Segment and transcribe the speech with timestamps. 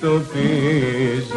[0.00, 1.30] το πίζεις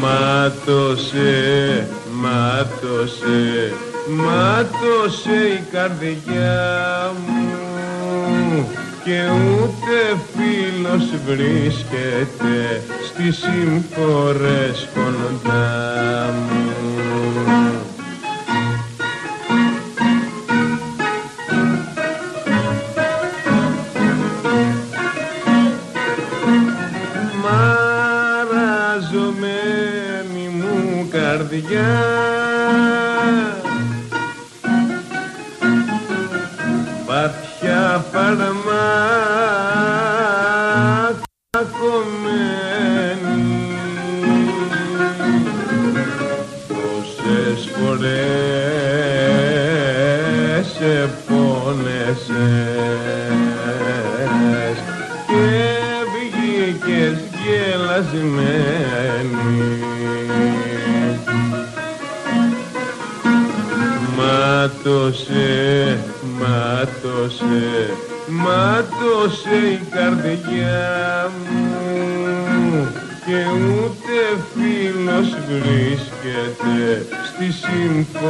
[0.00, 3.72] Μάτωσε, μάτωσε,
[4.08, 8.68] μάτωσε η καρδιά μου
[9.04, 16.67] και ούτε φίλος βρίσκεται στις συμφορές κοντά μου.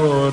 [0.03, 0.28] world.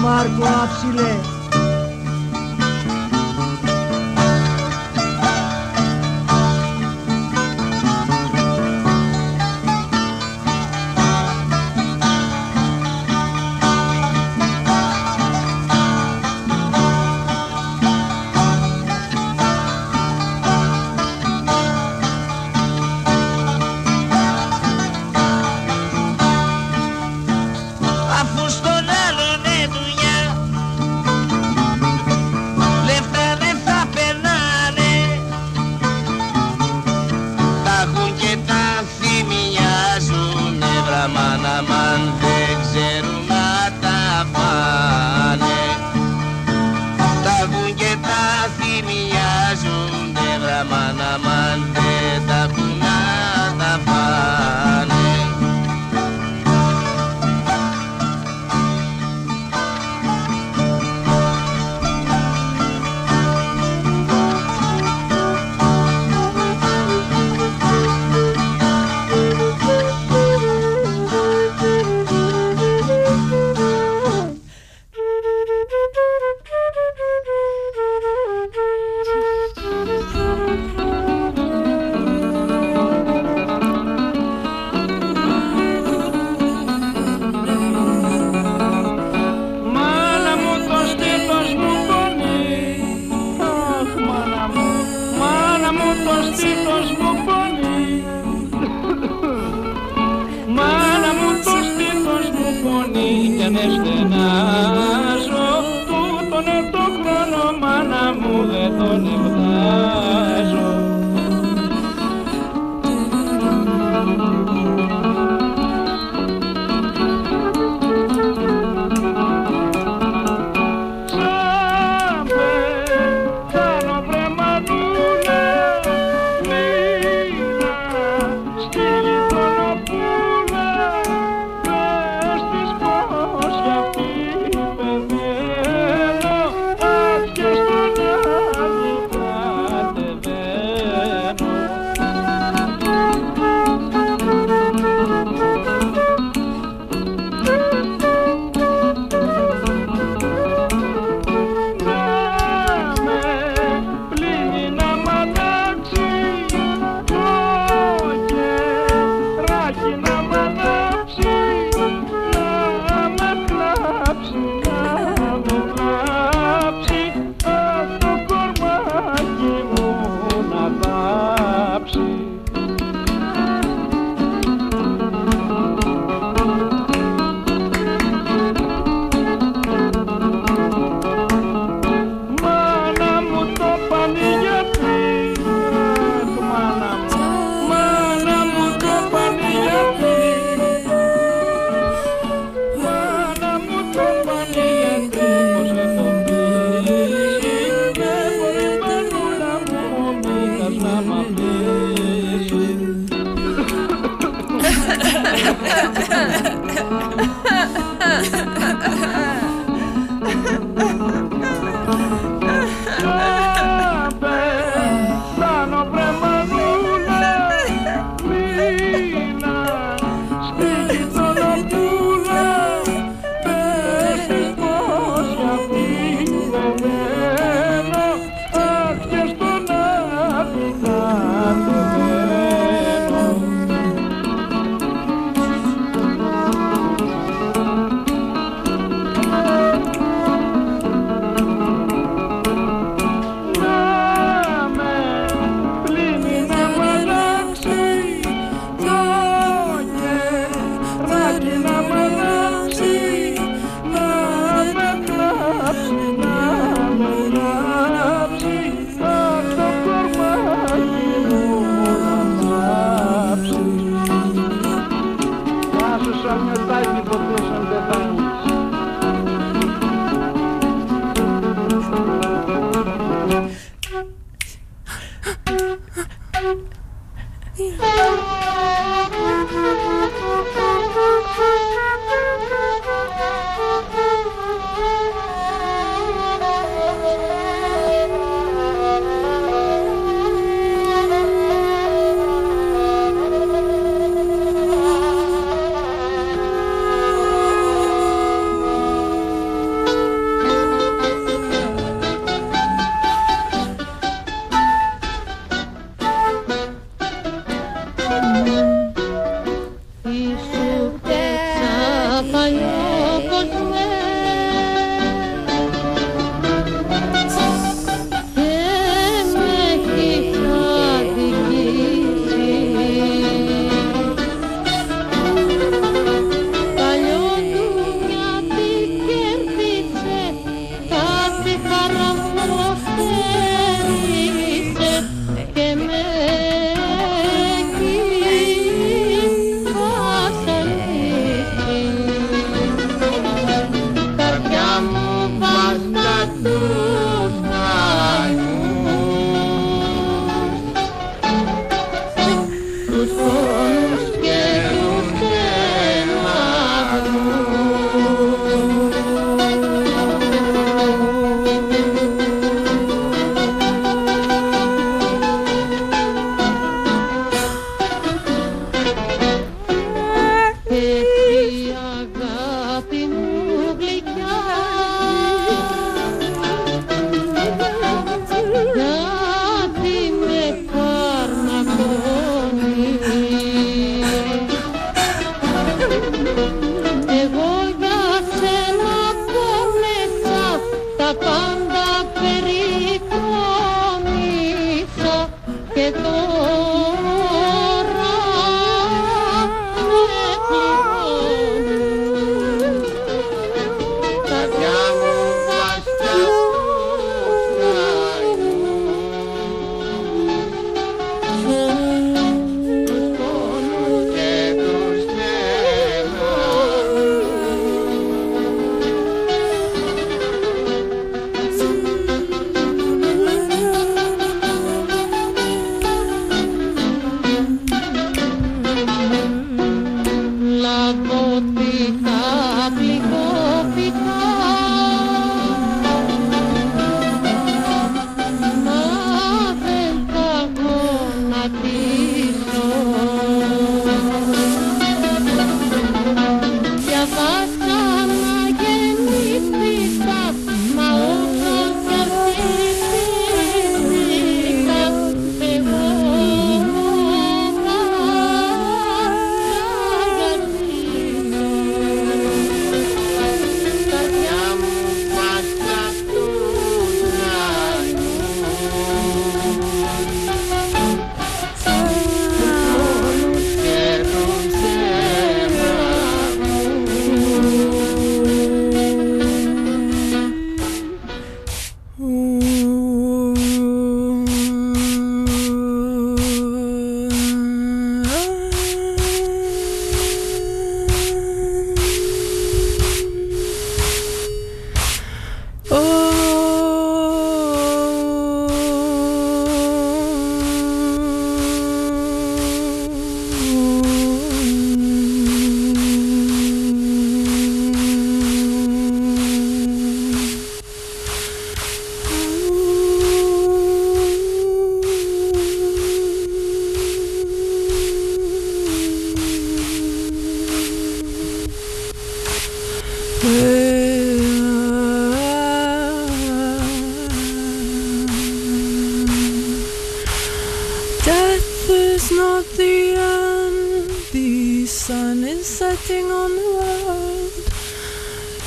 [0.01, 1.38] Μάρκο Άψιλε.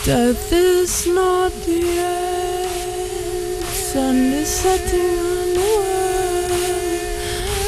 [0.04, 3.64] Death is not the end.
[3.64, 6.50] Sun is setting on the world.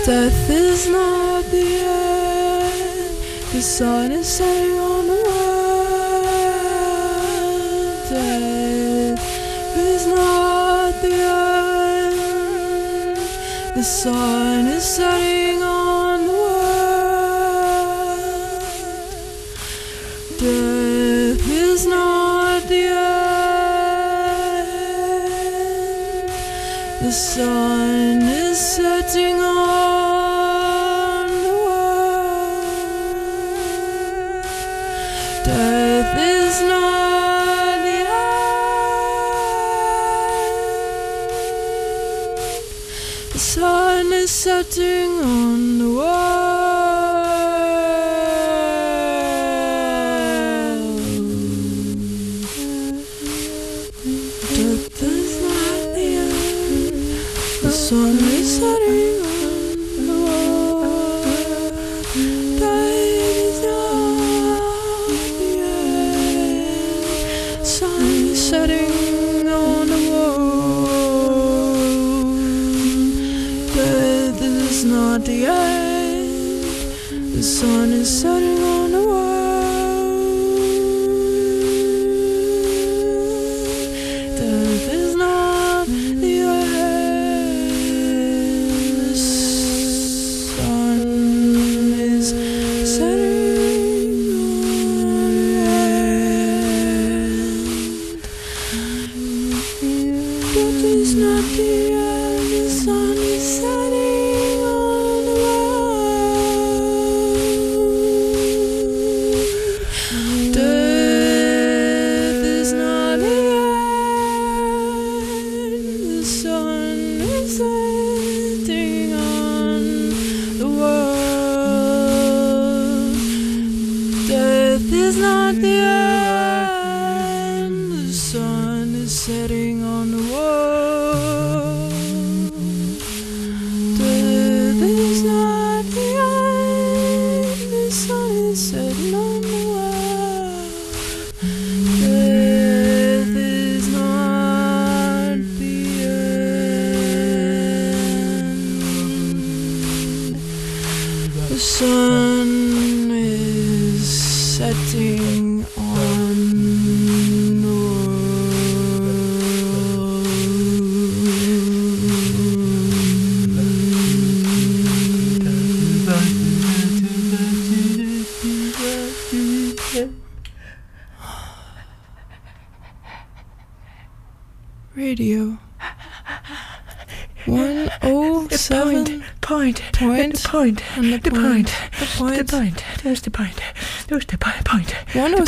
[0.05, 3.17] Death is not the end.
[3.53, 6.25] The sun is setting on the world.
[8.11, 12.17] Death is not the end.
[13.77, 15.74] The sun is setting on
[27.35, 27.64] The
[100.55, 103.04] Death is not the end.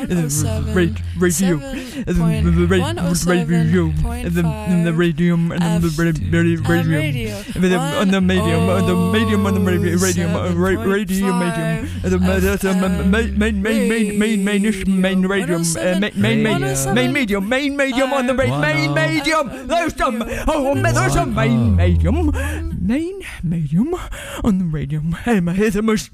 [0.05, 0.43] the F-
[2.69, 3.93] ra- ra- on radium,
[6.69, 7.35] radio.
[7.55, 11.39] and then on the medium, on the medium, on the ra- radium, uh, ra- radium,
[11.39, 15.61] medium, and the ma- the ma- ma- main, main, main, main, main, mainish, main radium,
[15.61, 16.93] uh, main, main, main, Radio.
[16.93, 19.07] main medium, main medium on the ra- main Wow.
[19.07, 19.67] medium.
[19.67, 22.31] There's some, oh, there's a main medium,
[22.87, 23.93] main medium
[24.43, 25.11] on the radium.
[25.11, 26.09] Hey, my head, most.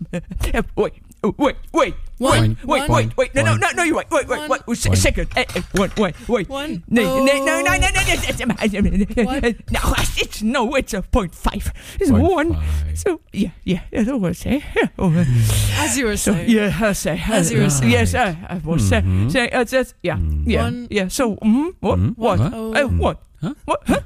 [0.75, 0.93] Wait,
[1.37, 1.95] wait, wait.
[2.19, 4.49] One, Wait, wait, one, wait, wait, no, no, no, no, you wait, wait, wait, One.
[4.49, 6.47] wait, wait, se- second, eh, eh, wait, wait, wait.
[6.47, 6.83] One.
[6.87, 9.43] No, no, no, no, no, no, no, What?
[9.43, 11.73] no, no, it's, no, it's a point five.
[11.99, 12.53] It's Point one.
[12.53, 12.97] five.
[12.99, 14.63] So, yeah, yeah, that's all I say.
[14.75, 15.25] Yeah, oh, uh,
[15.83, 16.49] As you were so, saying.
[16.49, 17.21] yeah, I say.
[17.27, 17.91] As you were saying.
[17.91, 19.31] Yes, I, I was say, Mhm.
[19.31, 20.87] say, uh, that's, yeah, yeah, One.
[20.91, 21.07] yeah.
[21.09, 22.17] So, mm, what, Mhm.
[22.17, 22.53] what, What?
[22.53, 22.73] Oh.
[22.73, 23.53] uh, what, Huh?
[23.65, 23.99] what, huh?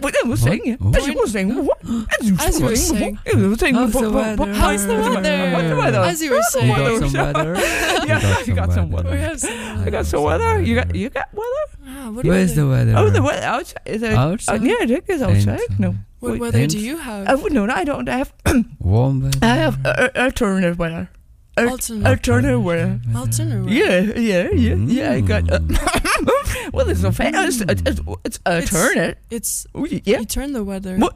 [0.00, 0.76] But I was saying, yeah.
[0.76, 0.96] What?
[0.96, 1.78] As you were saying, what?
[1.84, 3.18] As you As you were saying.
[3.26, 4.52] You were saying, How's the what- what- weather?
[4.54, 5.52] How's the What's weather?
[5.52, 5.98] What's the weather?
[6.00, 6.68] As you were You saying.
[6.74, 7.54] got some weather.
[8.04, 9.10] Yeah, you got some weather.
[9.10, 9.52] We have some
[9.86, 10.60] I got some weather.
[10.62, 11.66] You got you got weather?
[11.86, 12.92] Ah, what, Where's the weather?
[12.94, 13.06] weather?
[13.06, 13.80] Oh, the weather outside.
[13.86, 14.60] Is it, Outside?
[14.60, 15.60] Uh, yeah, I think it's outside.
[15.78, 15.94] No.
[16.20, 17.28] what Wait, weather do and- you have?
[17.30, 18.32] Oh no, I don't have.
[18.78, 19.38] Warm weather.
[19.42, 21.08] I have uh, alternative weather.
[21.56, 22.06] Al- Alternate.
[22.06, 23.00] Alternative weather.
[23.14, 23.70] Alternate weather.
[23.72, 25.12] Yeah, yeah, yeah, yeah.
[25.12, 25.50] I got.
[25.50, 25.60] Uh,
[26.72, 27.62] well, it's so fast.
[27.68, 29.18] It's, it's, it's alternate.
[29.30, 30.18] It's Oh, yeah.
[30.20, 30.96] you turn the weather.
[30.98, 31.14] What?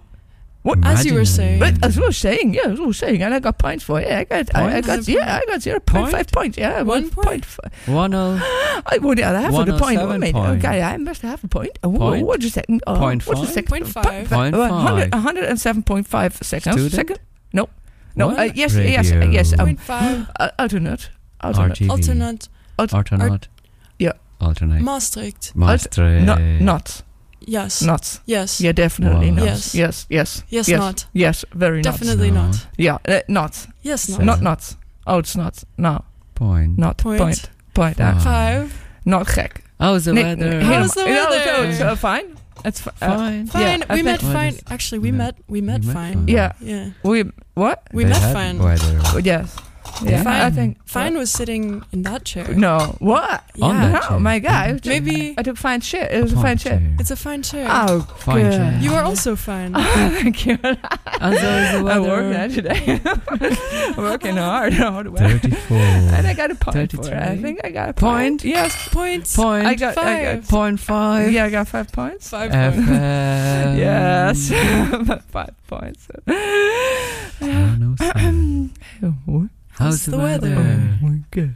[0.62, 0.79] What?
[0.85, 1.61] As you were saying.
[1.61, 4.01] But as I was saying, yeah, as I was saying, and I got points for
[4.01, 4.11] it.
[4.11, 6.33] I got, I, I got, yeah, I got zero five Point?
[6.33, 6.59] points.
[6.59, 7.27] Yeah, One one point?
[7.27, 7.44] point.
[7.44, 7.72] five.
[7.87, 8.38] One oh
[8.87, 9.98] I would yeah, I have a point.
[9.98, 10.59] 107 Wait, point.
[10.64, 11.79] okay, I must have a point.
[11.83, 12.27] Oh, Point?
[12.27, 12.66] What is that?
[12.87, 13.55] Oh, Point what's the five?
[13.55, 13.68] second?
[13.70, 14.33] Point five.
[14.33, 15.11] Uh, five.
[15.11, 16.74] 107.5 seconds.
[16.74, 16.92] Student?
[16.92, 17.18] Second?
[18.16, 18.31] No.
[18.31, 19.31] Uh, yes, yes, Radio.
[19.31, 19.53] yes.
[19.53, 20.27] Um, Point five.
[20.40, 21.11] uh, alternate.
[21.40, 21.79] Alternate.
[21.79, 21.90] RTV.
[21.90, 22.49] Alternate.
[22.79, 23.49] Alternate.
[23.99, 24.12] Yeah.
[24.40, 24.83] Alternate.
[24.83, 25.55] Maastricht.
[25.55, 26.25] Maastricht.
[26.25, 26.40] Not.
[26.61, 27.03] Not.
[27.40, 27.83] Yes.
[27.83, 28.21] Not.
[28.27, 28.61] Yes.
[28.61, 29.44] Yeah, definitely not.
[29.47, 29.75] Yes.
[29.75, 30.07] Yes.
[30.11, 30.42] Yes.
[30.49, 30.79] Yes, yes.
[30.79, 31.07] not.
[31.12, 31.44] Yes.
[31.55, 32.42] Very Definitely No.
[32.42, 32.51] not.
[32.53, 32.66] not.
[32.77, 32.99] Yeah.
[33.09, 33.66] Uh, not.
[33.83, 34.25] Yes, not.
[34.25, 34.42] Not.
[34.42, 34.75] Not.
[35.07, 35.62] Oh, it's not.
[35.77, 36.05] No.
[36.35, 36.79] Point.
[36.79, 36.99] Not.
[36.99, 37.21] Point.
[37.21, 37.51] Point.
[37.75, 37.97] Point.
[37.97, 38.27] Five.
[38.27, 39.61] uh, not gek.
[39.81, 40.61] How's the Nee, weather?
[40.61, 41.44] How's the No, weather?
[41.44, 42.37] so it's uh, fine.
[42.64, 43.47] It's fi- uh, Fine.
[43.47, 43.62] Fine.
[43.62, 44.35] Yeah, I we met fine.
[44.35, 45.44] What is- Actually, we met- met.
[45.49, 46.14] We met met fine.
[46.14, 46.29] fine.
[46.29, 46.53] Yeah.
[46.61, 46.90] Yeah.
[47.03, 47.83] we what?
[47.92, 48.59] We They met fine.
[48.59, 49.21] Weather.
[49.21, 49.55] Yes.
[50.05, 50.22] Yeah.
[50.22, 50.40] Fine.
[50.42, 52.46] I think Fine was sitting in that chair.
[52.55, 52.96] No.
[53.01, 53.42] What?
[53.61, 53.88] On Yeah.
[53.90, 54.20] that Oh chair.
[54.20, 54.87] my god.
[54.87, 56.11] Maybe I took fine shit.
[56.12, 56.81] It was a fine shit.
[57.01, 57.66] it's a fine chair.
[57.68, 58.53] Oh, Fine good.
[58.53, 58.79] chair.
[58.81, 59.74] You are also fine.
[59.74, 60.59] Thank you.
[60.62, 60.79] And
[61.20, 62.09] so is the I weather.
[62.09, 63.01] worked that today.
[63.96, 64.72] I'm working hard.
[64.74, 65.40] hard work.
[65.42, 65.77] 34.
[66.18, 67.12] And I got a point for it.
[67.12, 67.42] I 33.
[67.42, 68.42] think I got a Point?
[68.42, 68.44] point.
[68.44, 68.88] Yes.
[68.90, 69.37] Points.
[69.37, 69.66] Point.
[69.66, 70.40] I got, I Five.
[70.42, 71.33] got Point five.
[71.33, 72.31] Yeah, I got five points.
[72.31, 72.77] Five points.
[72.77, 73.79] FM.
[73.79, 74.51] Yes.
[75.31, 76.09] five points.
[77.40, 77.74] Oh,
[78.11, 79.48] Oh,
[79.79, 80.55] How's the weather?
[80.57, 81.55] Oh my god.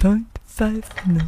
[0.00, 0.88] Point five.
[1.06, 1.20] No.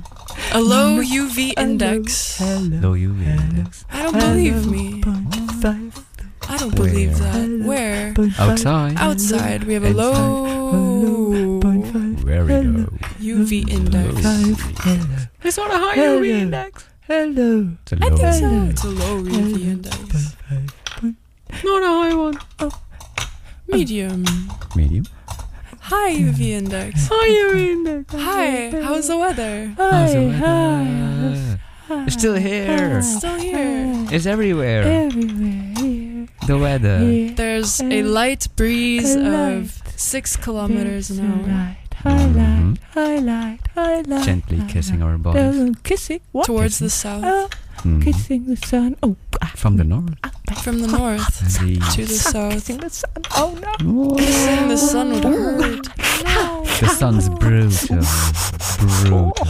[0.52, 2.40] A low UV index.
[2.40, 3.84] Low UV index.
[3.90, 5.02] I don't believe me.
[5.02, 6.04] Point five.
[6.48, 7.32] I don't believe Where?
[7.32, 7.66] that.
[7.66, 8.14] Where?
[8.14, 8.50] Point five.
[8.50, 8.96] Outside.
[8.96, 11.84] Outside we have a low Point.
[12.24, 12.86] Very low.
[13.20, 14.14] UV index.
[14.22, 14.60] Five.
[14.78, 15.16] Hello.
[15.44, 16.20] It's not a high Hello.
[16.20, 16.88] UV index.
[17.02, 17.68] Hello.
[17.82, 18.16] It's a I low.
[18.16, 18.64] think so.
[18.70, 20.36] It's a low UV index.
[21.64, 22.38] Not a high one.
[22.60, 22.70] Oh.
[23.66, 24.24] Medium.
[24.74, 25.04] Medium.
[25.88, 27.08] High UV index.
[27.08, 28.14] High UV index.
[28.14, 29.72] Hi, how's the weather?
[29.74, 32.04] How's the Hi, weather?
[32.06, 33.00] It's still here.
[33.00, 34.06] Still here.
[34.12, 34.82] It's everywhere.
[34.82, 36.28] Everywhere here.
[36.46, 36.98] The weather.
[36.98, 37.30] Here.
[37.30, 41.76] There's a light breeze A of six kilometers an hour.
[42.02, 44.24] Highlight, highlight, highlight, highlight.
[44.26, 45.70] Gently kissing our bodies.
[45.70, 46.20] Uh, kissing.
[46.32, 46.44] What?
[46.44, 47.24] Towards the south.
[47.24, 47.48] Oh,
[47.84, 48.02] Mhm.
[48.04, 48.96] kissing the sun.
[49.02, 50.14] Oh, ah, From the north.
[50.62, 52.52] From the north the to the south.
[52.52, 53.10] kissing the sun.
[53.36, 54.16] Oh no.
[54.16, 55.86] Kissing the sun would hurt.
[56.24, 56.64] No.
[56.80, 58.02] The sun's brutal.
[59.06, 59.46] Brutal.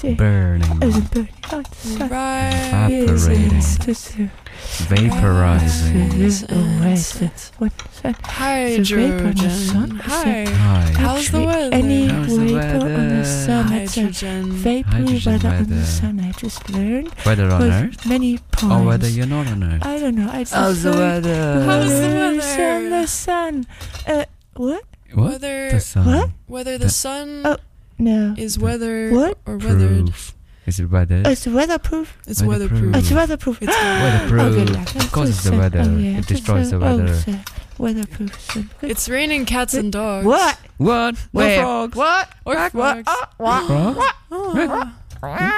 [0.00, 0.82] See, Burning.
[0.82, 2.10] as a bird outside.
[2.10, 2.90] Right.
[2.90, 4.30] Evaporating.
[4.62, 6.18] Just Vaporizing.
[6.18, 7.18] Yes, always.
[7.58, 8.16] What's that?
[8.16, 9.90] vapor the sun?
[9.90, 10.00] Hydrogen.
[10.00, 10.44] Hi.
[10.44, 10.80] Hi.
[10.92, 11.74] How's the Actually, weather?
[11.76, 13.24] Any How's the vapor on the weather?
[13.24, 13.72] sun.
[13.72, 14.52] It's a Hydrogen.
[14.52, 16.20] vapor Hydrogen weather on the sun.
[16.20, 17.12] I just learned.
[17.26, 18.06] Weather on Earth?
[18.06, 18.74] Many points.
[18.74, 19.84] Or whether you're not on Earth?
[19.84, 20.30] I don't know.
[20.30, 21.62] I just How's the weather?
[21.64, 22.70] How's the weather?
[22.72, 23.66] on the sun.
[24.06, 24.24] Uh,
[24.56, 24.84] what?
[25.12, 25.30] What?
[25.32, 26.06] Whether The sun.
[26.06, 26.30] What?
[26.46, 27.56] whether the The- sun Oh.
[27.98, 28.34] No.
[28.38, 29.38] is weather What?
[29.46, 30.06] or weathered.
[30.06, 30.34] Proof.
[30.64, 31.22] Is it weather?
[31.26, 32.16] It's weatherproof.
[32.26, 32.92] It's Weatherproof.
[32.92, 33.02] weatherproof.
[33.02, 33.62] It's weatherproof.
[33.62, 34.40] It's Weatherproof.
[34.42, 34.94] Oh, good luck.
[34.94, 35.80] Of course it's the so- weather.
[35.80, 36.18] oh, yeah.
[36.18, 37.14] It destroys the So- oh, weather.
[37.16, 37.34] so
[37.78, 38.40] weatherproof.
[38.40, 38.90] so good.
[38.90, 40.24] It's raining cats and dogs.
[40.24, 40.56] What?
[40.76, 41.14] What?
[41.14, 41.60] No Where?
[41.62, 41.96] frogs.
[41.96, 42.28] What?
[42.44, 42.72] Or What?
[42.72, 43.04] frogs.
[43.08, 43.28] Ah.
[43.40, 44.88] Oh, what?
[45.20, 45.52] Frogs?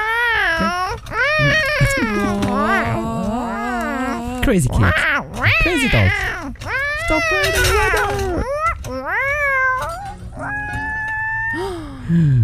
[2.86, 4.40] Oh.
[4.42, 4.92] Crazy kids.
[5.62, 6.12] Crazy dogs.
[7.04, 8.44] Stop raining weather.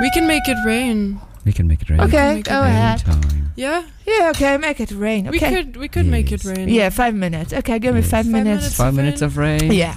[0.00, 1.20] We can make it rain.
[1.44, 2.00] We can make it rain.
[2.00, 3.02] Okay, Make go ahead.
[3.06, 3.52] Anytime.
[3.56, 5.26] Yeah, Yeah, okay, make it rain.
[5.30, 6.68] we could we could make it rain.
[6.68, 7.52] Yeah, five minutes.
[7.52, 8.62] Okay, give me five Five minutes.
[8.62, 8.76] minutes.
[8.76, 9.26] Five of minutes rain?
[9.30, 9.72] of rain.
[9.72, 9.96] Yeah.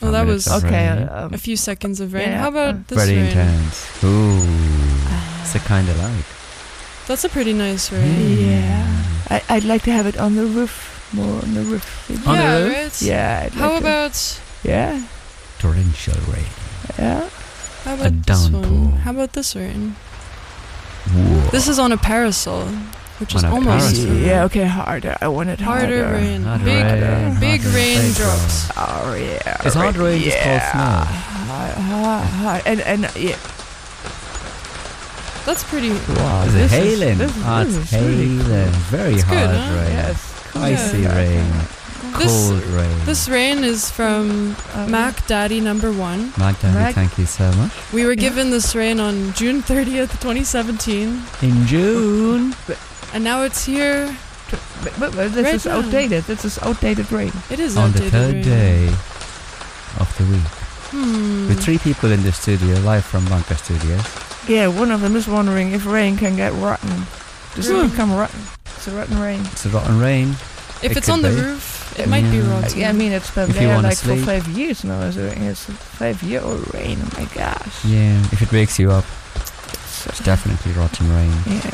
[0.00, 0.88] Well, that was- Okay.
[0.88, 2.28] um, A few seconds of rain.
[2.30, 3.26] Yeah, How uh, about this Very rain?
[3.26, 3.86] intense.
[4.02, 4.40] Ooh.
[5.42, 6.24] It's a kind of like.
[7.06, 8.38] That's a pretty nice rain.
[8.38, 9.04] yeah.
[9.28, 10.72] I, I'd like to have it on the roof,
[11.12, 11.84] more on the roof.
[12.26, 12.72] On the yeah, roof?
[12.74, 13.02] right?
[13.02, 13.42] Yeah.
[13.46, 15.02] I'd How like to- about Yeah.
[15.58, 16.46] Torrential rain.
[16.98, 17.28] Yeah.
[17.84, 18.92] How A about this one?
[19.04, 19.96] How about this rain?
[21.12, 21.50] Whoa.
[21.50, 22.66] This is on a parasol,
[23.18, 24.16] which is On a almost parasol.
[24.16, 24.44] Yeah.
[24.44, 24.64] Okay.
[24.66, 25.16] Harder.
[25.20, 26.04] I want it harder.
[26.04, 26.42] harder rain.
[26.42, 28.70] Harder big rain, big harder raindrops.
[28.76, 29.62] Oh yeah.
[29.64, 30.72] It's hard rain just called yeah.
[30.72, 31.04] snow?
[31.50, 32.62] Hard, hard, hard.
[32.66, 33.38] And and yeah.
[35.46, 35.90] That's pretty.
[35.90, 36.44] Wow.
[36.44, 37.18] Is it this hailing?
[37.18, 38.70] This is, this it's is really hailing.
[38.92, 39.74] Very It's hard good, huh?
[39.80, 39.92] rain.
[39.96, 40.54] Yes.
[40.54, 41.16] Icy Yeah.
[41.16, 41.46] rain.
[42.18, 42.98] This Cold rain.
[43.06, 46.32] this rain is from Um, Mac Daddy number one.
[46.36, 47.70] Magdalene, Mag- thank you so much.
[47.92, 52.54] We were given this rain on June 30th, 2017, In June.
[53.14, 54.14] and now it's here.
[54.82, 55.78] But, but, but this Right is now.
[55.78, 56.24] outdated.
[56.24, 57.32] This is outdated rain.
[57.50, 58.02] It is outdated.
[58.02, 58.44] on the third rain.
[58.44, 58.86] day
[60.00, 60.48] of the week.
[60.90, 61.48] Hmm.
[61.48, 64.02] With three people in the studio, live from Bunker Studios.
[64.48, 67.06] Yeah, one of them is wondering if rain can get rotten.
[67.54, 67.76] Does Hmm.
[67.86, 68.40] it become rotten?
[68.76, 69.40] It's a rotten rain.
[69.52, 70.30] It's a rotten rain.
[70.82, 71.36] If It it's could on the be.
[71.36, 72.50] roof, it might be Yeah.
[72.50, 72.78] rotten.
[72.80, 74.20] Yeah, I mean it's been If there like sleep.
[74.20, 75.00] for five years now.
[75.06, 76.98] It's a, it's a five year old rain.
[77.02, 77.84] Oh my gosh.
[77.84, 79.04] Yeah, if it wakes you up,
[79.36, 81.32] It's, it's definitely rotten rain.
[81.46, 81.70] yeah,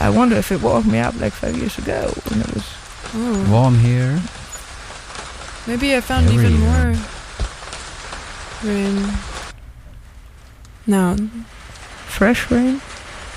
[0.00, 2.64] I, I wonder if it woke me up like five years ago when it was.
[3.14, 3.50] Oh.
[3.50, 4.20] Warm here.
[5.66, 6.94] Maybe I found Very, even more
[8.64, 9.08] rain.
[10.86, 11.16] Now,
[12.08, 12.80] Fresh rain?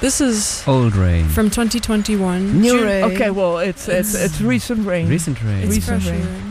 [0.04, 1.28] This is Old rain.
[1.30, 2.60] from 2021.
[2.62, 3.04] New June- rain.
[3.16, 5.08] Okay, well, it's it's It's- it's recent rain.
[5.08, 5.64] Recent rain.
[5.64, 6.26] It's Recent fresh rain.
[6.28, 6.50] rain.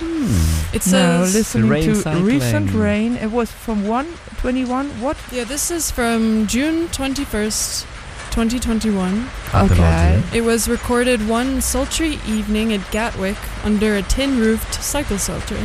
[0.00, 0.74] Hmm.
[0.74, 1.34] It Now says.
[1.34, 2.24] listening rain to cycling.
[2.24, 3.16] recent rain.
[3.16, 4.06] It was from one
[4.40, 4.86] twenty one.
[5.00, 5.16] What?
[5.30, 7.86] Yeah, this is from June 21st,
[8.32, 9.30] 2021.
[9.52, 9.74] Pathology.
[9.74, 10.22] Okay.
[10.38, 15.60] It was recorded one sultry evening at Gatwick under a tin roofed cycle shelter,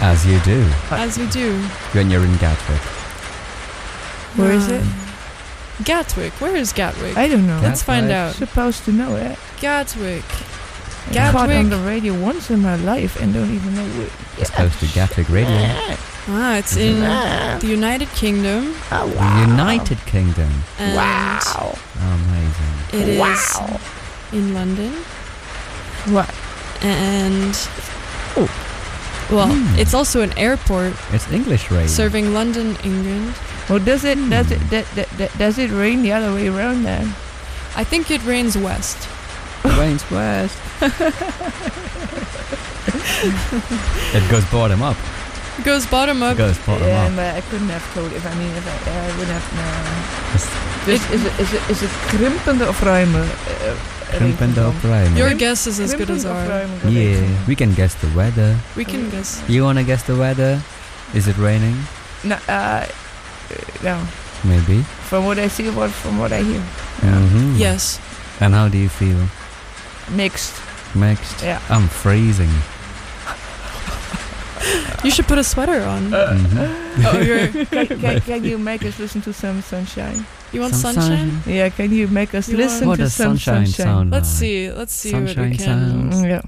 [0.00, 1.48] As you do as you do.
[1.92, 2.82] when you're in Gatwick.
[4.34, 4.82] Where is it?
[5.84, 6.32] Gatwick.
[6.40, 7.16] Where is Gatwick?
[7.16, 7.60] I don't know.
[7.62, 8.34] Let's find out.
[8.34, 9.38] supposed to know it.
[9.60, 10.24] Gatwick.
[11.10, 14.10] I caught on the radio once in my life and don't even know where.
[14.42, 15.56] As opposed to Gatwick Radio.
[16.30, 18.74] Ah, it's in the United Kingdom.
[18.92, 20.50] Oh, The United Kingdom.
[20.78, 21.78] And Wow.
[21.96, 23.00] Amazing.
[23.00, 23.80] It is Wow.
[24.32, 24.92] in London.
[26.12, 26.28] What?
[26.82, 27.56] And.
[28.36, 28.48] Oh.
[29.30, 29.78] Well, Hmm.
[29.78, 31.88] it's also an airport It's English rain.
[31.88, 33.32] serving London, England.
[33.68, 34.52] Well, does it does Hmm.
[34.54, 37.14] it that, that, that, does it rain the other way around then?
[37.76, 38.96] I think it rains west.
[39.78, 40.56] Rains west.
[44.14, 44.96] it goes bottom up.
[45.58, 46.36] It goes bottom It up.
[46.36, 47.16] goes bottom yeah, up.
[47.16, 49.52] but I couldn't have told if I mean if I, I wouldn't have.
[49.58, 50.34] No.
[50.34, 50.46] It's
[50.86, 53.18] Dus is het is het is het krimpende of ruime?
[53.18, 53.26] Uh,
[54.16, 55.16] krimpende op ruim.
[55.16, 56.92] Your guess is as good as Krimpend of ours.
[56.94, 58.54] Yeah, we can guess the weather.
[58.76, 59.38] We can guess.
[59.46, 60.58] You wanna guess the weather?
[61.12, 61.76] Is it raining?
[62.22, 62.84] No, uh,
[63.82, 64.00] no.
[64.44, 64.82] Maybe.
[65.08, 66.62] From what I see, what from what I hear,
[67.02, 67.58] Mhm.
[67.58, 67.98] Yes.
[68.40, 69.28] And how do you feel?
[70.10, 70.54] mixed.
[70.94, 71.42] Mixed.
[71.42, 71.60] Yeah.
[71.68, 72.50] I'm freezing.
[75.04, 76.10] You should put a sweater on.
[76.10, 77.04] Mhm.
[77.06, 80.26] oh, you're, Can, can, can you make us listen to some sunshine?
[80.52, 81.40] you want Some sunshine?
[81.46, 84.70] Yeah, can you make us You listen What to does some sunshine, sound Let's see.
[84.72, 85.58] Let's see what we can.
[85.58, 86.16] sounds.
[86.16, 86.42] Mm, yeah,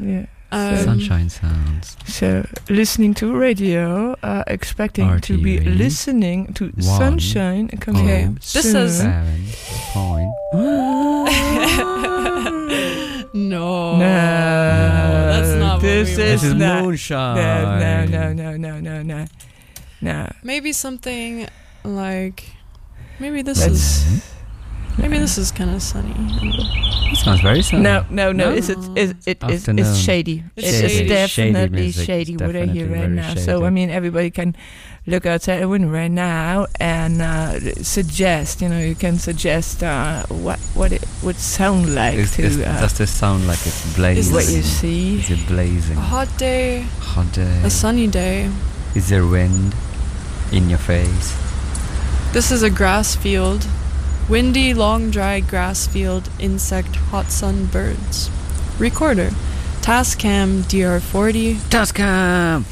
[0.00, 0.26] yeah.
[0.56, 1.96] Um, Sunshine sounds.
[2.06, 5.78] So listening to radio, uh, expecting to be RTV.
[5.78, 6.82] listening to One.
[6.82, 8.76] sunshine coming Okay, up this soon.
[8.86, 9.44] is- Seven
[9.92, 10.30] point.
[13.34, 13.96] no.
[13.96, 13.98] No,
[15.32, 17.36] that's not what this we is This is not- moonshine.
[17.36, 19.26] No, no, no, no, no, no, no.
[20.00, 20.30] No.
[20.42, 21.46] Maybe something
[21.84, 22.44] like.
[23.18, 24.35] Maybe this Let's- is.
[24.98, 26.14] Maybe this is kind of sunny.
[27.12, 27.82] It sounds very sunny.
[27.82, 28.50] No, no, no.
[28.50, 28.56] No?
[28.56, 28.78] Is it?
[28.96, 29.42] Is it?
[29.44, 29.84] Is Afternoon.
[29.86, 30.42] it's shady.
[30.56, 33.34] It's It is definitely Shady shady, music is what I hear right very now.
[33.34, 33.64] So.
[33.66, 34.56] I mean, everybody can
[35.06, 38.62] look outside the window right now and uh, suggest.
[38.62, 42.58] You know, you can suggest uh, what what it would sound like Is, to is,
[42.58, 44.20] uh, does this sound like it's blazing?
[44.20, 45.18] Is what you see.
[45.18, 45.98] Is it blazing?
[45.98, 47.60] A hot day, Hot day.
[47.64, 48.50] a sunny day.
[48.94, 49.74] Is there wind
[50.52, 51.36] in your face?
[52.32, 53.66] This is a grass field.
[54.28, 58.28] Windy, long, dry grass field, insect, hot sun, birds.
[58.78, 59.30] Recorder.
[59.82, 61.54] Tascam DR40.
[61.70, 62.64] Tascam!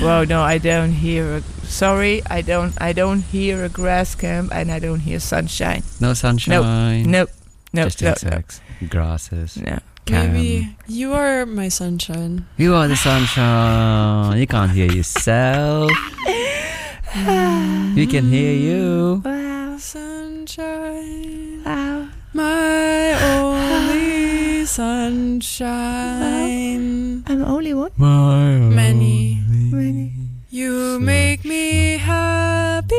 [0.02, 1.36] Well, no, I don't hear.
[1.36, 2.72] A, sorry, I don't.
[2.80, 5.82] I don't hear a grass camp, and I don't hear sunshine.
[6.00, 7.10] No sunshine.
[7.10, 7.30] Nope.
[7.74, 8.60] No, Just no, no, insects.
[8.88, 9.56] Grasses.
[9.58, 9.78] no.
[10.06, 10.32] Cam.
[10.32, 12.46] Maybe you are my sunshine.
[12.56, 14.38] You are the sunshine.
[14.38, 15.90] You can't hear yourself.
[17.96, 19.22] you can hear you.
[19.24, 19.76] Wow,
[20.56, 21.60] Sunshine.
[21.66, 22.08] wow.
[22.32, 25.68] My only sunshine.
[27.26, 27.92] I'm only one.
[27.98, 29.44] My Many.
[29.70, 30.14] Many.
[30.48, 32.96] You make me happy.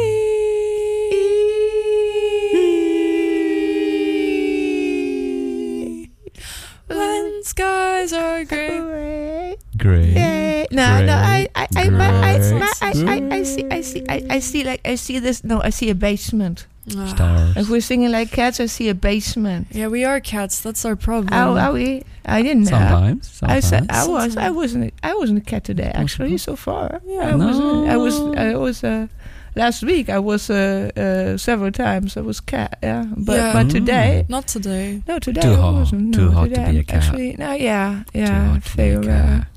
[6.86, 9.58] When skies are gray.
[9.78, 10.13] Great.
[10.13, 10.67] Yay.
[10.70, 12.38] No, no, I, I, I, I, I,
[12.82, 15.43] I, I, I see, I see, I, I see, like, I see this.
[15.43, 16.67] No, I see a basement.
[16.95, 17.06] Ah.
[17.08, 17.58] Stars.
[17.58, 19.67] If we're singing like cats, I see a basement.
[19.71, 20.62] Yeah, we are cats.
[20.62, 21.34] That's our problem.
[21.34, 22.04] How, are we?
[22.26, 22.78] I didn't know.
[22.80, 23.39] Sometimes.
[23.43, 24.38] I said I was.
[24.38, 24.93] I wasn't.
[25.04, 25.91] I wasn't a cat today.
[25.93, 27.02] Actually, so far.
[27.06, 27.32] Yeah.
[27.32, 27.60] I was.
[27.60, 28.19] I was.
[28.38, 28.84] I was.
[28.84, 29.08] Uh,
[29.56, 32.15] last week I was uh, uh, several times.
[32.15, 32.78] I was cat.
[32.82, 33.04] Yeah.
[33.17, 33.54] But Yeah.
[33.54, 33.71] but Mm.
[33.71, 34.26] today.
[34.30, 35.02] Not today.
[35.08, 35.73] No, today Too I hot.
[35.73, 36.15] wasn't.
[36.15, 37.04] Too no, hot to be a I'm cat.
[37.04, 38.28] Actually, no, yeah, yeah.
[38.28, 38.45] Too yeah.
[38.54, 39.47] hot to be a uh, cat.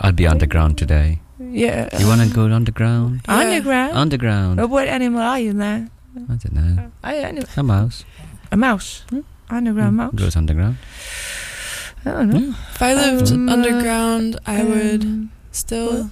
[0.00, 1.20] I'll be underground today.
[1.38, 1.88] yeah.
[2.00, 3.20] You wanna go underground?
[3.28, 3.34] Yeah.
[3.36, 3.92] underground?
[3.96, 4.60] Underground.
[4.60, 5.90] Uh, what animal are you then?
[6.16, 6.90] I don't know.
[7.02, 8.04] Are you any- A mouse.
[8.50, 9.04] a mouse.
[9.50, 10.14] Underground mouse.
[10.14, 10.76] Goes underground.
[12.04, 12.38] I don't know.
[12.38, 12.54] Yeah.
[12.74, 16.10] If I lived Um, uh, underground, I would Um, still.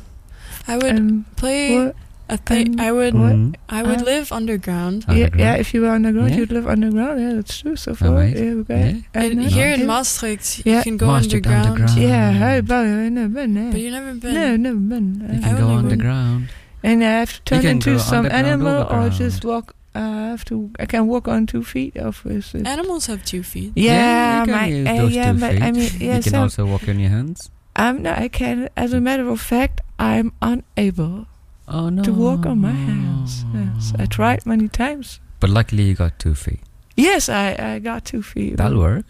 [0.69, 1.97] I would um, play what?
[2.29, 2.79] a thing.
[2.79, 3.15] um, I would.
[3.15, 3.59] What?
[3.69, 5.05] I would Uh, live underground.
[5.09, 6.37] Yeah, yeah, if you were underground, Yeah.
[6.39, 7.21] you'd live underground.
[7.21, 7.77] Yeah, that's true.
[7.77, 8.45] So far, Amazing.
[8.47, 9.05] yeah, okay.
[9.15, 9.21] Yeah.
[9.23, 9.87] And here in.
[9.87, 10.77] Maastricht, Yeah.
[10.79, 11.81] you can go Maastricht underground.
[11.81, 12.01] underground.
[12.01, 13.73] Yeah, I've never been there.
[13.73, 14.35] But you never been.
[14.35, 15.07] No, never been.
[15.21, 16.49] You Uh, can I go only went- underground.
[16.85, 19.75] and I have to turn into some animal or just walk.
[19.95, 20.71] Uh, I have to.
[20.79, 21.97] I can walk on two feet.
[21.97, 22.67] Of is it?
[22.67, 23.73] Animals have two feet.
[23.75, 26.01] Yeah, Yeah, you can my, uh, yeah, two but I feet.
[26.01, 27.51] mean, you can I'm, also walk on your hands.
[27.75, 28.69] I'm no, I can.
[28.77, 31.27] As a matter of fact, I'm unable
[31.67, 32.03] Oh no.
[32.05, 33.45] to walk on my hands.
[33.55, 35.19] Yes, I tried many times.
[35.41, 36.61] But luckily you got two feet.
[36.97, 38.57] Yes, I, I got two feet.
[38.59, 39.07] That'll work.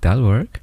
[0.00, 0.60] That'll work.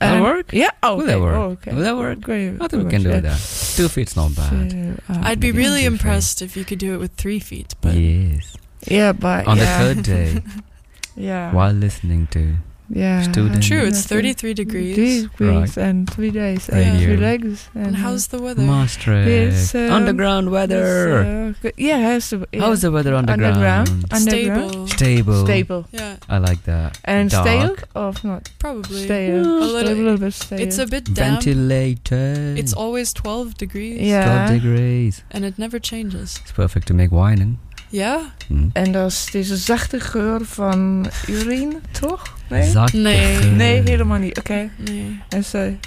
[0.00, 0.52] That'll Um, work.
[0.52, 0.70] Yeah.
[0.82, 0.98] Oh, okay.
[0.98, 1.34] Will that work?
[1.36, 1.72] Oh, okay.
[1.74, 2.20] Will that work?
[2.20, 2.60] Great.
[2.60, 3.38] I think we can do that.
[3.76, 4.70] Two feet's not bad.
[4.72, 5.92] So, uh, I'd be really two feet.
[5.92, 7.74] impressed if you could do it with three feet.
[7.80, 8.56] But yes.
[8.86, 10.42] Yeah, but On yeah, the third day,
[11.16, 12.56] yeah, while listening to
[12.90, 13.22] yeah.
[13.22, 14.94] student- true, it's 33 degrees.
[14.94, 17.06] Three degrees and three days and Radio.
[17.06, 17.68] three legs.
[17.74, 18.62] And, And how's the weather?
[18.62, 21.54] Maastricht, It's, um, underground weather.
[21.56, 22.60] It's, uh, yeah, it's, uh, yeah.
[22.60, 23.88] How's the weather underground?
[23.88, 24.04] Underground.
[24.12, 24.88] Underground.
[24.90, 25.44] Stable.
[25.44, 25.44] Stable.
[25.46, 25.86] Stable.
[25.92, 26.98] Yeah, I like that.
[27.04, 27.46] And Dark.
[27.46, 28.50] stale or not?
[28.58, 29.04] probably.
[29.04, 29.40] Stale.
[29.40, 30.60] A little- a little bit stale.
[30.60, 31.42] It's a bit damp.
[31.42, 32.58] Ventilated.
[32.58, 34.00] It's always 12 degrees.
[34.00, 34.46] yeah.
[34.46, 35.22] 12 degrees.
[35.30, 36.38] And it never changes.
[36.42, 37.58] It's perfect to make wine in.
[37.94, 38.20] Yeah?
[38.48, 38.68] Hm.
[38.72, 42.22] En dat is deze zachte geur van urine, toch?
[42.48, 42.70] Nee?
[42.70, 43.36] Zachte Nee.
[43.36, 43.50] geur.
[43.52, 44.38] Nee, helemaal niet.
[44.38, 44.68] Oké.
[44.76, 45.20] Nee.
[45.28, 45.80] En.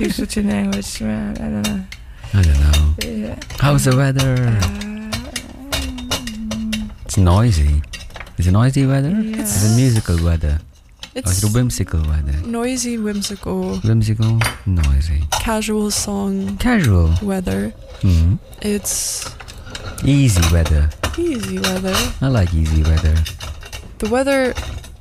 [0.00, 1.04] Use such a language.
[1.04, 1.30] man.
[1.30, 1.80] I don't know.
[2.34, 3.16] I don't know.
[3.18, 3.36] Yeah.
[3.56, 4.38] How's the weather?
[4.38, 4.52] Uh,
[7.04, 7.80] It's noisy.
[8.36, 9.10] Is it noisy weather?
[9.10, 9.38] Yeah.
[9.40, 10.60] Is it musical weather?
[11.12, 12.34] Is It's it whimsical weather?
[12.46, 15.22] noisy, whimsical, Whimsical, noisy.
[15.44, 17.10] casual song Casual.
[17.22, 17.72] weather.
[18.02, 18.38] Mhm.
[18.60, 19.22] It's
[20.04, 20.88] Easy weather.
[21.18, 21.94] Easy weather.
[22.20, 23.14] I like easy weather.
[23.98, 24.54] The weather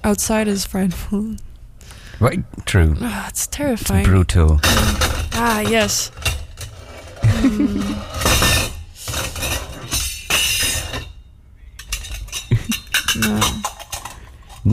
[0.03, 1.35] outside is frightful.
[2.19, 2.95] Right, true.
[3.01, 4.05] Ah, it's It's terrifying.
[4.05, 4.59] brutal.
[4.63, 6.11] Ah, yes.
[7.21, 8.01] Mm.
[13.21, 13.39] no.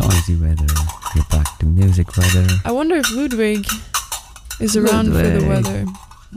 [0.04, 0.66] Noisy weather.
[1.14, 2.46] You're back to music weather.
[2.64, 3.66] I wonder if Ludwig
[4.60, 5.84] is around for the weather.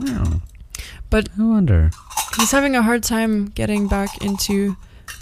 [0.00, 0.40] Oh.
[1.10, 1.90] But- I wonder.
[2.36, 4.76] He's having a hard time getting back into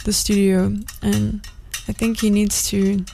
[0.04, 0.72] the studio,
[1.02, 1.46] and
[1.88, 3.04] I think he needs to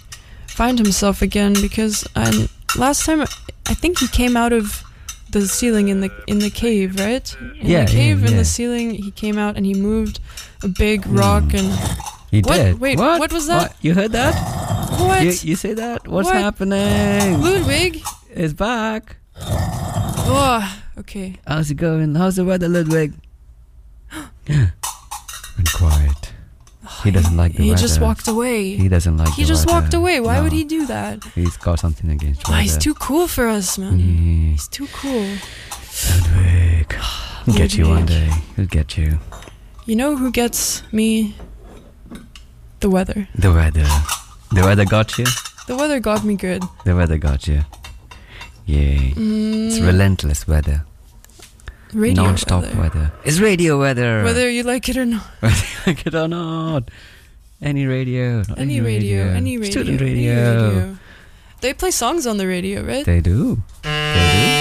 [0.49, 4.83] find himself again because um, last time I think he came out of
[5.31, 7.37] the ceiling in the in the cave, right?
[7.41, 10.18] In Yeah, the yeah, cave in the ceiling, he came out and he moved
[10.62, 11.57] a big rock Hmm.
[11.57, 11.71] and
[12.31, 12.57] He What?
[12.57, 12.79] did.
[12.81, 13.75] Wait, what was that?
[13.83, 14.35] You heard that?
[15.01, 15.23] what?
[15.25, 16.07] You, you say that?
[16.07, 16.37] What's What?
[16.37, 17.41] happening?
[17.41, 18.03] Ludwig?
[18.35, 19.16] is back.
[20.33, 20.62] Oh,
[20.99, 21.35] okay.
[21.47, 22.14] How's it going?
[22.14, 23.14] How's the weather, Ludwig?
[24.47, 24.71] Been
[25.75, 26.09] quiet.
[27.05, 27.64] He doesn't like the weather.
[27.64, 27.80] He weather.
[27.82, 28.76] just walked away.
[28.76, 29.32] He doesn't like.
[29.34, 29.80] He just weather.
[29.80, 30.20] walked away.
[30.20, 31.24] Why would he do that?
[31.34, 32.62] He's got something against Oh, weather.
[32.62, 33.98] he's too cool for us, man.
[33.98, 34.53] Yeah.
[34.53, 35.26] He's too cool.
[36.11, 36.94] Ludwig.
[37.46, 38.30] He'll get you one day.
[38.57, 39.18] He'll get you.
[39.86, 41.34] You know who gets me?
[42.80, 43.28] The weather.
[43.34, 43.86] The weather.
[44.53, 45.24] The weather got you?
[45.66, 46.62] The weather got me good.
[46.84, 47.64] The weather got you.
[48.66, 49.12] Yeah.
[49.16, 50.84] It's Mm, relentless weather.
[51.93, 52.80] Radio Non-stop weather.
[52.80, 53.12] weather.
[53.24, 54.22] It's radio weather.
[54.24, 55.22] Whether you like it or not.
[55.41, 56.91] Whether you like it or not.
[57.62, 58.43] Any radio.
[58.49, 59.70] not Any radio, any radio.
[59.70, 60.34] Student radio.
[60.34, 60.97] radio.
[61.61, 63.05] They play songs on the radio, right?
[63.05, 63.62] They do.
[63.82, 64.59] They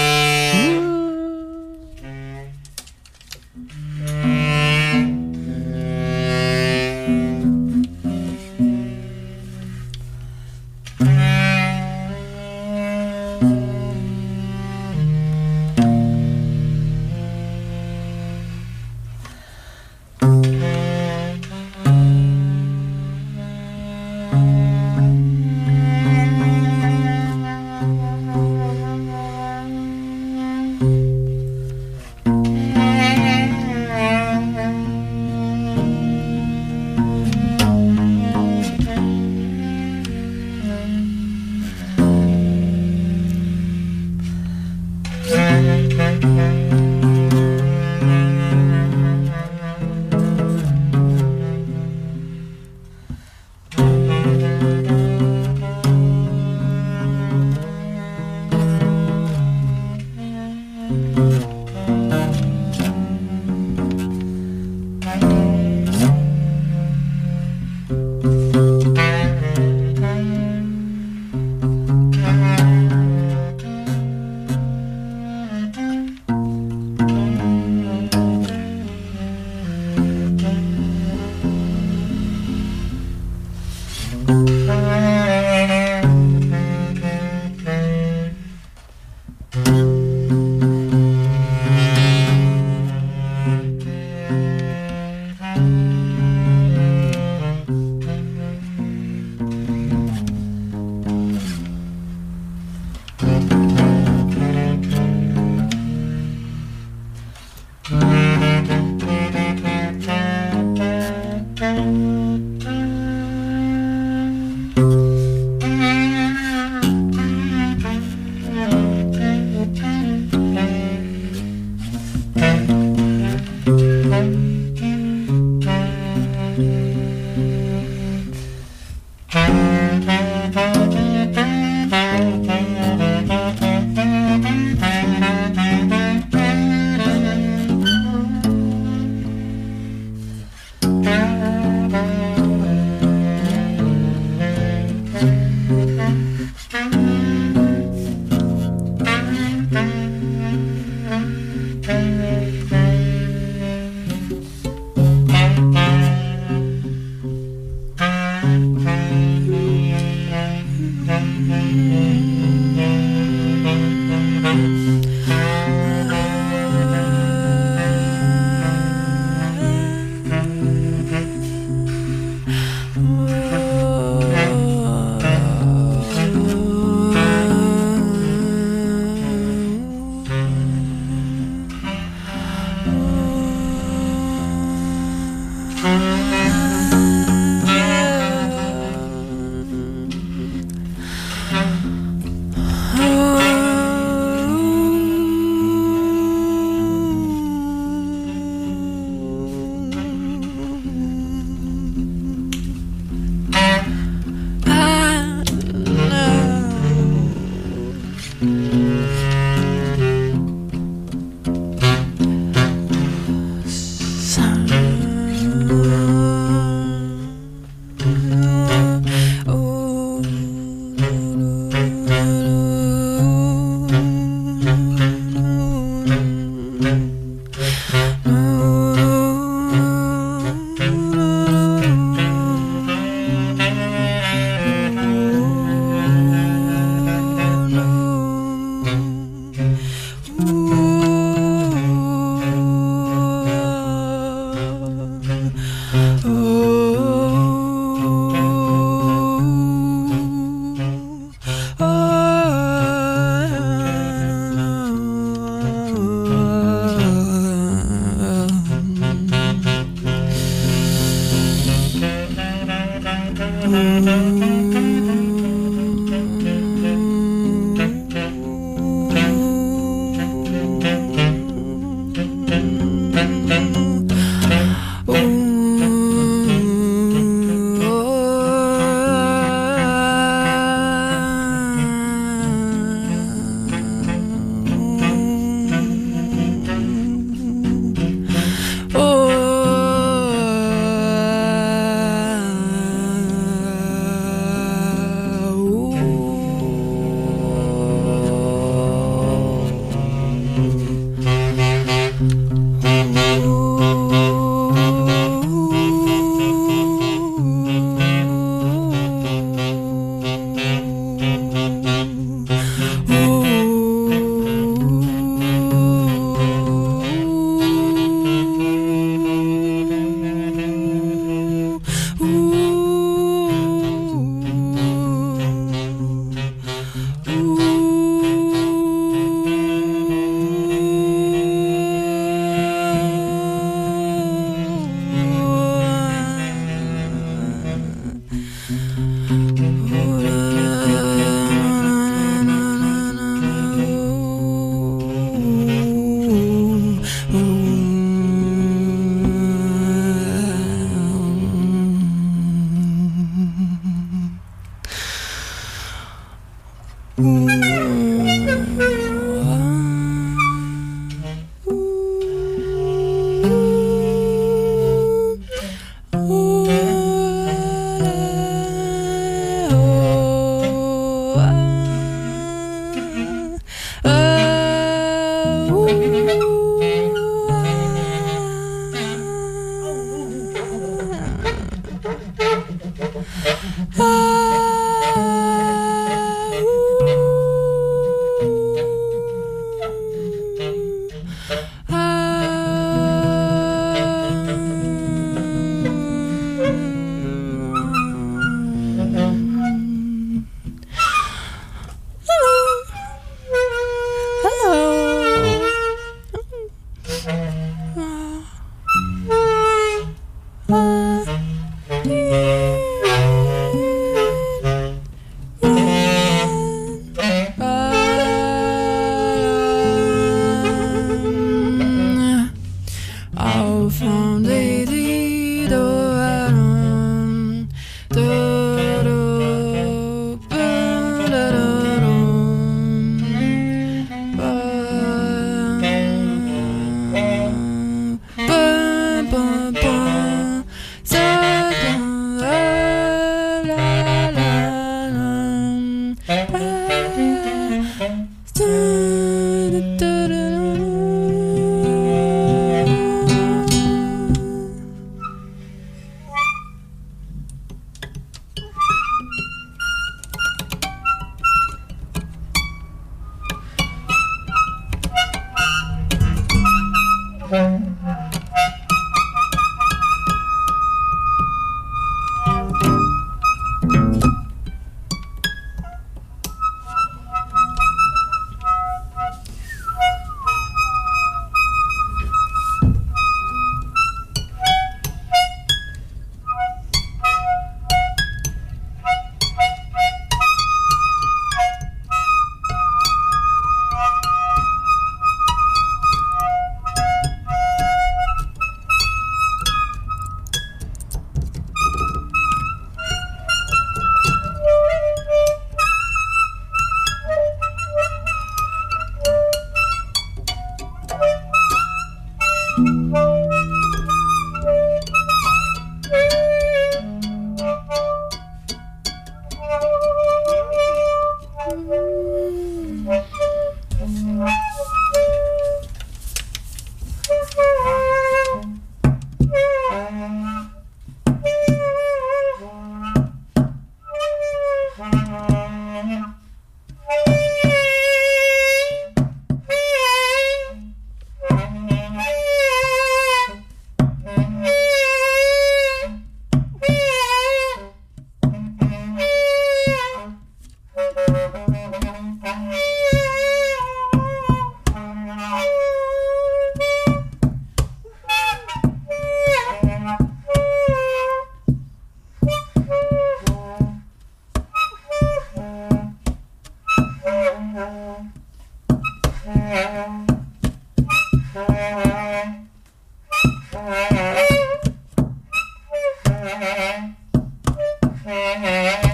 [576.79, 579.08] Mm-hmm.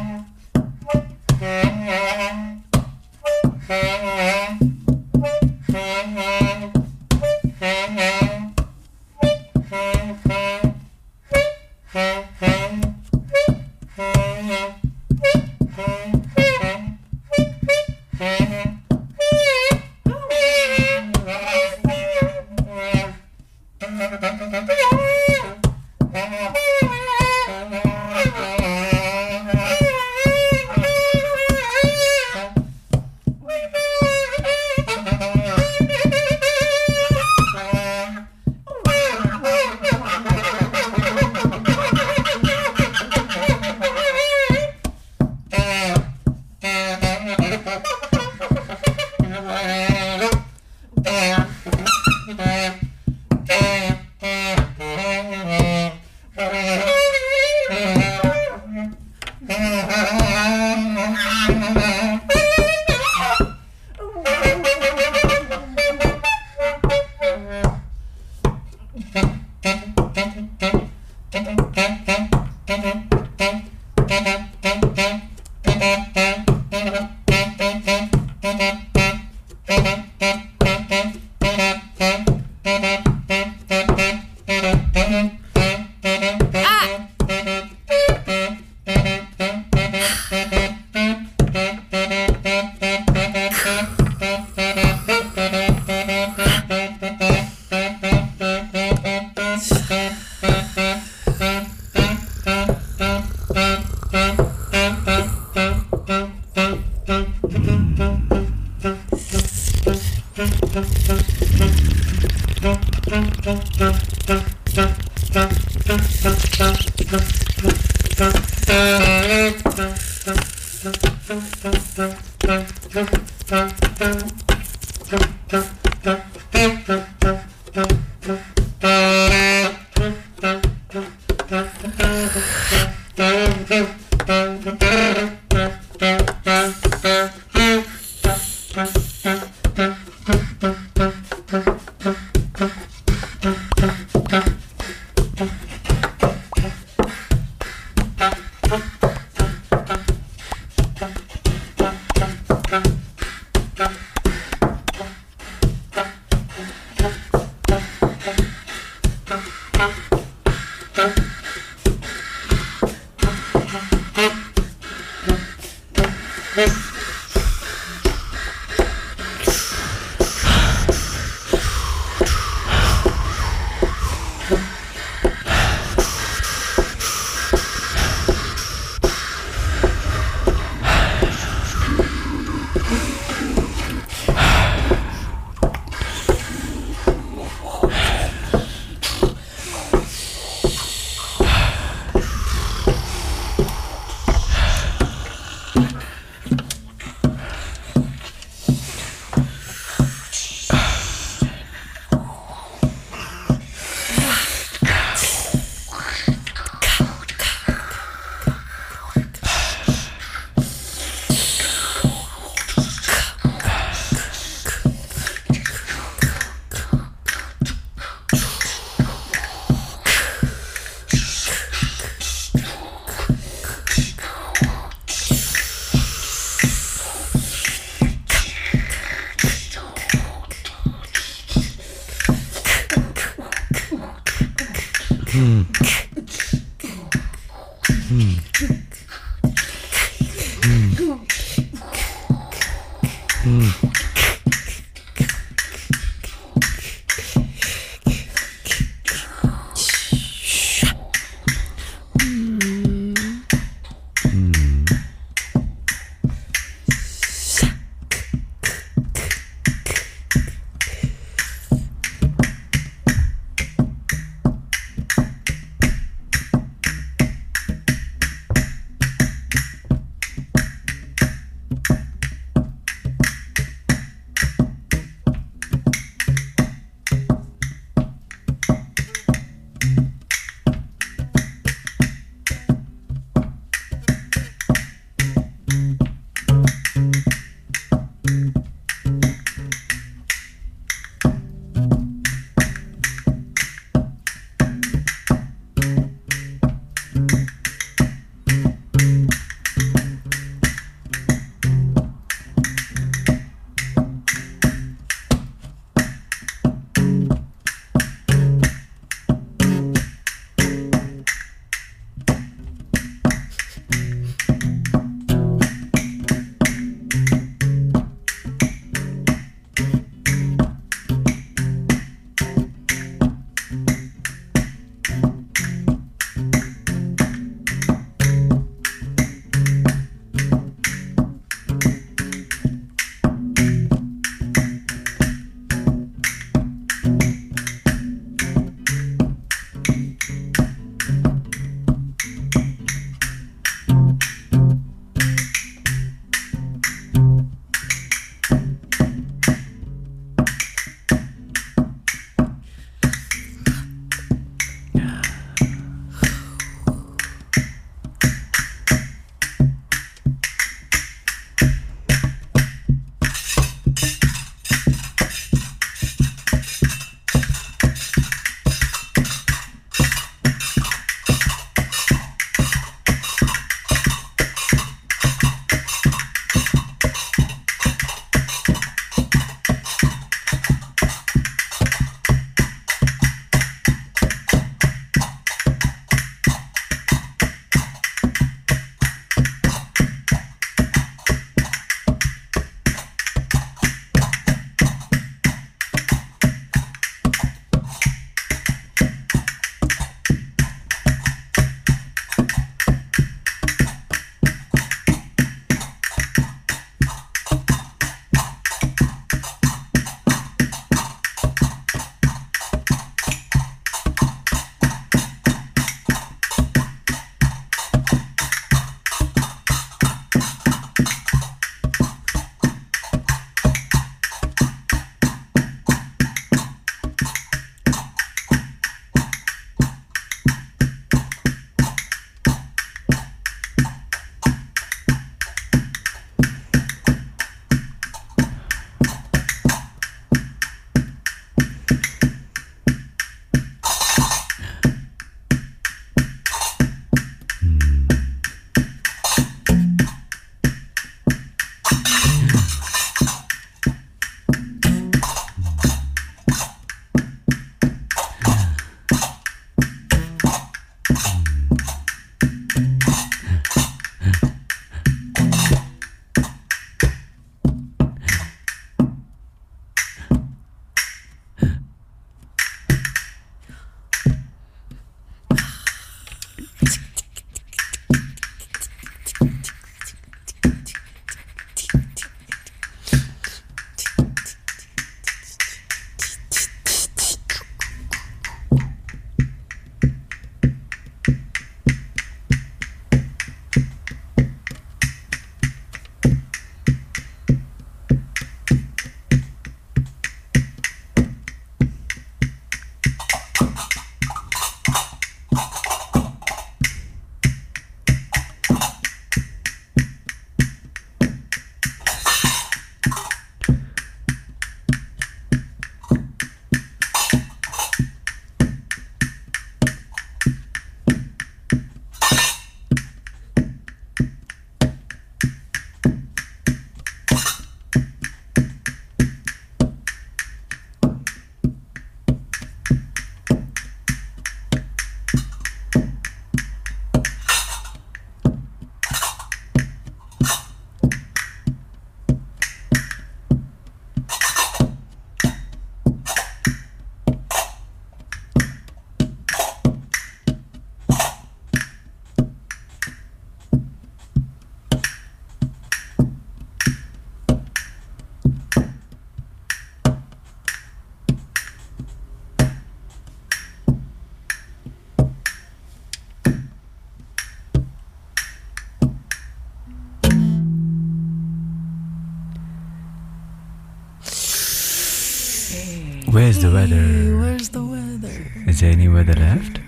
[576.75, 577.37] Weather?
[577.39, 578.51] Where's the weather?
[578.67, 579.79] Is there any weather left?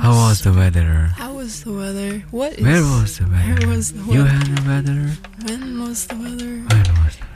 [0.00, 1.12] How was the weather?
[1.20, 2.12] How was the weather?
[2.30, 3.54] What is Where was the weather?
[3.60, 4.14] Where was the weather?
[4.14, 4.30] You weather?
[4.32, 5.00] had the weather?
[5.44, 6.52] When was the weather?
[6.72, 7.26] When was the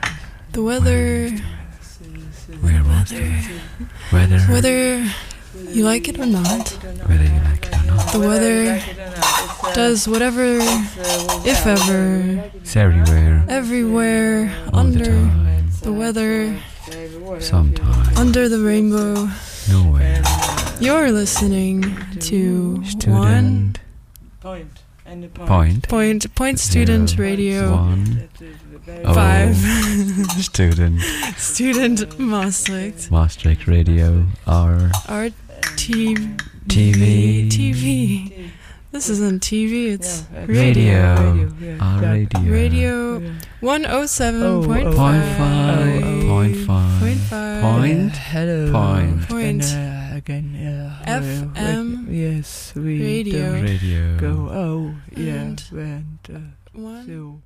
[0.53, 1.31] The weather
[2.65, 3.25] Where was the
[4.13, 4.41] weather?
[4.55, 4.81] whether
[5.77, 6.69] you like it or not,
[7.05, 8.13] Whether you like it or not.
[8.13, 8.81] the weather
[9.75, 10.57] does whatever
[11.45, 13.45] if ever It's everywhere.
[13.49, 15.69] everywhere All the under time.
[15.83, 16.57] the weather
[17.41, 17.88] Sometimes.
[18.19, 19.29] Under the rainbow.
[19.71, 20.23] Nowhere.
[20.81, 21.83] You're listening
[22.21, 23.81] to one Student.
[24.41, 24.83] Point.
[25.07, 25.89] And Point.
[25.89, 27.23] point point student Zero.
[27.29, 28.29] radio One.
[29.05, 29.15] Oh.
[29.15, 29.57] five
[30.43, 31.01] Student.
[31.37, 34.27] student Maastricht Maastricht Radio.
[34.47, 34.91] R.
[35.09, 35.31] our
[35.77, 37.49] TV TV.
[37.49, 38.33] TV.
[38.99, 39.93] This isn't TV.
[39.95, 41.47] It's Radio.
[41.63, 41.79] yeah.
[41.81, 42.51] Our That- radio.
[42.53, 45.37] radio one oh seven point Point five.
[45.39, 46.03] five.
[46.27, 46.99] Point five.
[47.01, 47.63] Point five.
[47.63, 48.17] Point.
[48.17, 48.73] hello.
[48.73, 49.29] Point.
[49.29, 49.63] Point.
[49.63, 50.99] And, uh, again, yeah.
[51.07, 53.53] FM yes, we radio.
[53.63, 54.17] Radio.
[54.19, 54.49] go.
[54.51, 55.35] Oh, yeah.
[55.47, 56.39] And And, uh,
[56.75, 57.43] One so.